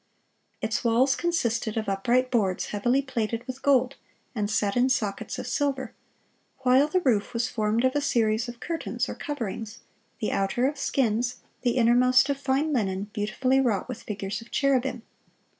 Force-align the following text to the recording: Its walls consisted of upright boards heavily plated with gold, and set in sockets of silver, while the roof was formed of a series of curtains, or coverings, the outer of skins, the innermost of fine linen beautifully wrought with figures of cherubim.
Its 0.63 0.83
walls 0.83 1.15
consisted 1.15 1.77
of 1.77 1.87
upright 1.87 2.31
boards 2.31 2.69
heavily 2.69 3.03
plated 3.03 3.45
with 3.45 3.61
gold, 3.61 3.97
and 4.33 4.49
set 4.49 4.75
in 4.75 4.89
sockets 4.89 5.37
of 5.37 5.45
silver, 5.45 5.93
while 6.61 6.87
the 6.87 7.01
roof 7.01 7.35
was 7.35 7.47
formed 7.47 7.83
of 7.85 7.93
a 7.95 8.01
series 8.01 8.47
of 8.49 8.59
curtains, 8.59 9.07
or 9.07 9.13
coverings, 9.13 9.81
the 10.19 10.31
outer 10.31 10.67
of 10.67 10.75
skins, 10.79 11.41
the 11.61 11.77
innermost 11.77 12.29
of 12.31 12.39
fine 12.39 12.73
linen 12.73 13.11
beautifully 13.13 13.61
wrought 13.61 13.87
with 13.87 14.01
figures 14.01 14.41
of 14.41 14.49
cherubim. 14.49 15.03